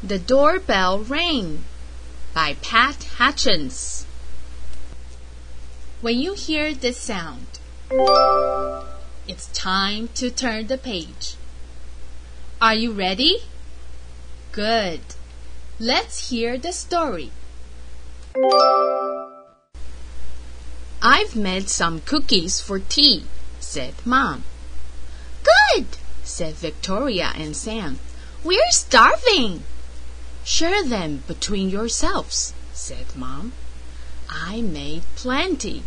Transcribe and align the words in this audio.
The 0.00 0.20
Doorbell 0.20 1.00
Rang 1.00 1.64
by 2.32 2.54
Pat 2.62 3.02
Hutchins. 3.18 4.06
When 6.00 6.20
you 6.20 6.34
hear 6.34 6.72
this 6.72 6.98
sound, 6.98 7.58
it's 9.26 9.48
time 9.48 10.08
to 10.14 10.30
turn 10.30 10.68
the 10.68 10.78
page. 10.78 11.34
Are 12.62 12.74
you 12.74 12.92
ready? 12.92 13.38
Good. 14.52 15.00
Let's 15.80 16.30
hear 16.30 16.56
the 16.56 16.72
story. 16.72 17.32
I've 21.02 21.34
made 21.34 21.68
some 21.68 22.02
cookies 22.02 22.60
for 22.60 22.78
tea, 22.78 23.24
said 23.58 23.94
Mom. 24.04 24.44
Good, 25.42 25.86
said 26.22 26.54
Victoria 26.54 27.32
and 27.34 27.56
Sam. 27.56 27.98
We're 28.44 28.70
starving. 28.70 29.64
Share 30.50 30.82
them 30.82 31.24
between 31.26 31.68
yourselves, 31.68 32.54
said 32.72 33.14
Mom. 33.14 33.52
I 34.30 34.62
made 34.62 35.02
plenty. 35.14 35.82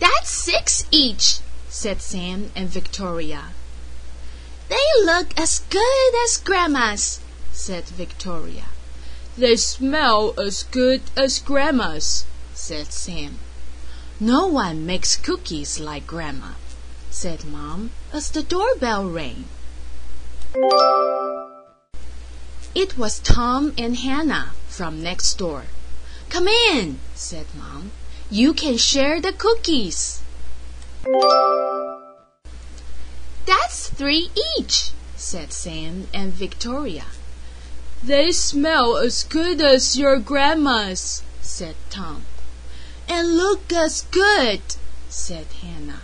That's 0.00 0.28
six 0.28 0.84
each, 0.90 1.38
said 1.68 2.02
Sam 2.02 2.50
and 2.56 2.68
Victoria. 2.68 3.52
They 4.68 4.88
look 5.04 5.38
as 5.38 5.60
good 5.70 6.24
as 6.24 6.36
Grandma's, 6.36 7.20
said 7.52 7.84
Victoria. 7.84 8.66
They 9.38 9.54
smell 9.54 10.34
as 10.36 10.64
good 10.64 11.02
as 11.16 11.38
Grandma's, 11.38 12.24
said 12.54 12.92
Sam. 12.92 13.38
No 14.18 14.48
one 14.48 14.84
makes 14.84 15.14
cookies 15.14 15.78
like 15.78 16.08
Grandma, 16.08 16.54
said 17.08 17.44
Mom 17.44 17.92
as 18.12 18.30
the 18.30 18.42
doorbell 18.42 19.08
rang. 19.08 19.44
It 22.74 22.98
was 22.98 23.20
Tom 23.20 23.72
and 23.78 23.96
Hannah 23.96 24.50
from 24.66 25.00
next 25.00 25.38
door. 25.38 25.66
Come 26.28 26.48
in, 26.48 26.98
said 27.14 27.46
Mom. 27.56 27.92
You 28.32 28.52
can 28.52 28.76
share 28.76 29.20
the 29.20 29.32
cookies. 29.32 30.22
That's 33.46 33.90
three 33.90 34.30
each, 34.58 34.90
said 35.14 35.52
Sam 35.52 36.08
and 36.12 36.32
Victoria. 36.32 37.06
They 38.02 38.32
smell 38.32 38.96
as 38.96 39.22
good 39.22 39.60
as 39.60 39.96
your 39.96 40.18
grandma's, 40.18 41.22
said 41.40 41.76
Tom. 41.90 42.24
And 43.08 43.36
look 43.36 43.72
as 43.72 44.02
good, 44.10 44.62
said 45.08 45.46
Hannah. 45.62 46.02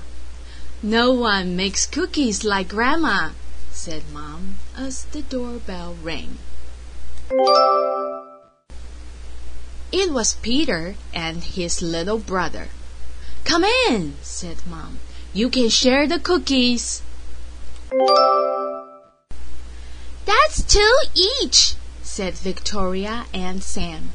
No 0.85 1.13
one 1.13 1.57
makes 1.57 1.85
cookies 1.85 2.45
like 2.45 2.69
Grandma, 2.69 3.31
said 3.77 4.03
Mom 4.11 4.57
as 4.75 5.05
the 5.13 5.21
doorbell 5.21 5.95
rang. 6.03 6.39
It 9.93 10.11
was 10.11 10.35
Peter 10.41 10.97
and 11.13 11.45
his 11.45 11.83
little 11.83 12.19
brother. 12.19 12.69
Come 13.45 13.65
in, 13.65 14.15
said 14.23 14.67
Mom. 14.67 14.99
You 15.35 15.51
can 15.51 15.69
share 15.69 16.07
the 16.07 16.19
cookies. 16.19 17.03
That's 20.25 20.63
two 20.67 20.97
each, 21.15 21.75
said 22.03 22.35
Victoria 22.35 23.27
and 23.35 23.63
Sam. 23.63 24.13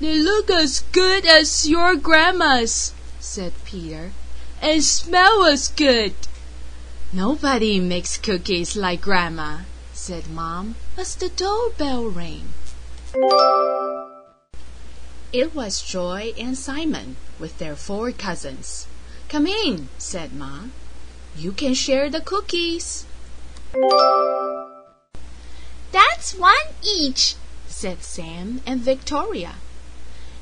They 0.00 0.18
look 0.18 0.50
as 0.50 0.80
good 0.92 1.24
as 1.24 1.66
your 1.68 1.96
grandma's, 1.96 2.92
said 3.18 3.54
Peter, 3.64 4.12
and 4.60 4.84
smell 4.84 5.44
as 5.44 5.68
good. 5.68 6.12
Nobody 7.12 7.80
makes 7.80 8.16
cookies 8.16 8.76
like 8.76 9.00
Grandma, 9.00 9.62
said 9.92 10.30
Mom 10.30 10.76
as 10.96 11.16
the 11.16 11.28
doorbell 11.28 12.08
rang. 12.08 12.50
It 15.32 15.52
was 15.52 15.82
Joy 15.82 16.32
and 16.38 16.56
Simon 16.56 17.16
with 17.40 17.58
their 17.58 17.74
four 17.74 18.12
cousins. 18.12 18.86
Come 19.28 19.48
in, 19.48 19.88
said 19.98 20.32
Ma. 20.32 20.66
You 21.36 21.50
can 21.50 21.74
share 21.74 22.08
the 22.10 22.20
cookies. 22.20 23.04
That's 25.90 26.32
one 26.32 26.54
each, 26.86 27.34
said 27.66 28.04
Sam 28.04 28.60
and 28.64 28.82
Victoria. 28.82 29.54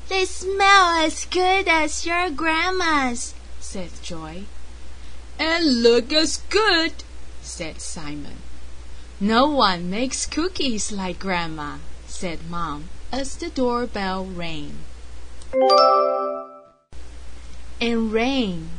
They 0.07 0.25
smell 0.25 0.89
as 1.03 1.25
good 1.25 1.67
as 1.67 2.05
your 2.05 2.29
grandma's, 2.29 3.33
said 3.59 3.89
Joy. 4.03 4.45
And 5.39 5.81
look 5.81 6.11
as 6.11 6.37
good, 6.49 6.91
said 7.41 7.79
Simon. 7.79 8.43
No 9.21 9.47
one 9.47 9.89
makes 9.89 10.25
cookies 10.25 10.91
like 10.91 11.19
Grandma, 11.19 11.77
said 12.07 12.49
Mom 12.49 12.89
as 13.11 13.37
the 13.37 13.49
doorbell 13.49 14.25
rang. 14.25 14.79
And 17.79 18.11
rang. 18.11 18.69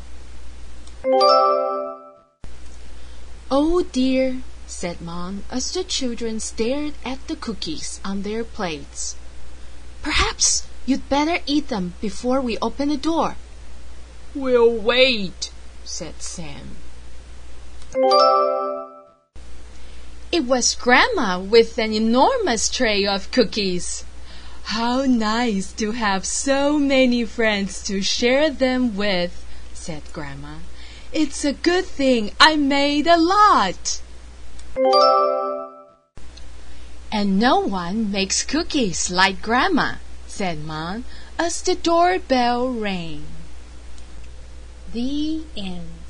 Oh 3.50 3.82
dear, 3.90 4.42
said 4.66 5.00
Mom 5.00 5.44
as 5.50 5.72
the 5.72 5.82
children 5.82 6.40
stared 6.40 6.92
at 7.04 7.26
the 7.26 7.36
cookies 7.36 8.00
on 8.04 8.22
their 8.22 8.44
plates. 8.44 9.16
Perhaps 10.02 10.66
you'd 10.84 11.08
better 11.08 11.38
eat 11.46 11.68
them 11.68 11.94
before 12.00 12.40
we 12.40 12.58
open 12.58 12.90
the 12.90 12.96
door. 12.96 13.36
We'll 14.34 14.70
wait, 14.70 15.49
said 15.90 16.22
Sam. 16.22 16.76
It 20.30 20.44
was 20.44 20.76
Grandma 20.76 21.40
with 21.40 21.78
an 21.78 21.92
enormous 21.92 22.68
tray 22.68 23.04
of 23.04 23.32
cookies. 23.32 24.04
How 24.76 25.02
nice 25.02 25.72
to 25.72 25.90
have 25.90 26.24
so 26.24 26.78
many 26.78 27.24
friends 27.24 27.82
to 27.84 28.02
share 28.02 28.50
them 28.50 28.96
with, 28.96 29.44
said 29.74 30.02
Grandma. 30.12 30.58
It's 31.12 31.44
a 31.44 31.52
good 31.52 31.86
thing 31.86 32.30
I 32.38 32.54
made 32.54 33.08
a 33.08 33.18
lot. 33.18 34.00
And 37.10 37.40
no 37.40 37.58
one 37.58 38.12
makes 38.12 38.44
cookies 38.44 39.10
like 39.10 39.42
Grandma, 39.42 39.94
said 40.28 40.64
Mom 40.64 41.04
as 41.36 41.60
the 41.60 41.74
doorbell 41.74 42.70
rang. 42.72 43.39
The 44.92 45.44
end. 45.56 46.09